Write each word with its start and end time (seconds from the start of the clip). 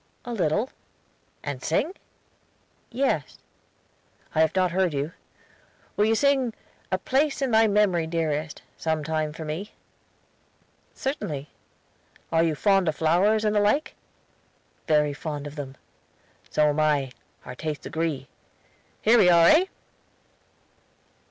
"A 0.25 0.33
little." 0.33 0.71
"And 1.43 1.61
sing?" 1.63 1.93
"Yes." 2.89 3.37
"I 4.33 4.41
have 4.41 4.55
not 4.55 4.71
heard 4.71 4.95
you. 4.95 5.11
Will 5.95 6.05
you 6.05 6.15
sing 6.15 6.55
'A 6.91 6.97
place 6.97 7.39
in 7.39 7.51
thy 7.51 7.67
memory, 7.67 8.07
dearest,' 8.07 8.63
some 8.77 9.03
time 9.03 9.31
for 9.31 9.45
me?" 9.45 9.73
"Certainly." 10.95 11.51
"Are 12.31 12.41
you 12.41 12.55
fond 12.55 12.87
of 12.89 12.95
flowers 12.95 13.45
and 13.45 13.55
the 13.55 13.59
like?" 13.59 13.93
"Very 14.87 15.13
fond 15.13 15.45
of 15.45 15.55
them." 15.55 15.77
"So 16.49 16.69
am 16.69 16.79
I; 16.79 17.11
our 17.45 17.53
tastes 17.53 17.85
agree. 17.85 18.27
Here 19.03 19.19
we 19.19 19.29
are, 19.29 19.49
hey?" 19.49 19.69